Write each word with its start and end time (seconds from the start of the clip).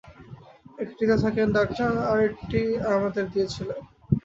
একটিতে 0.79 1.15
থাকেন 1.23 1.47
ডাক্তার, 1.57 1.91
আর 2.09 2.19
একটি 2.29 2.59
আমাদের 2.93 3.25
দিয়েছিল। 3.33 3.69